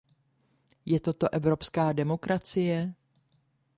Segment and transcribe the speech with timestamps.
[0.85, 2.93] Je toto evropská demokracie?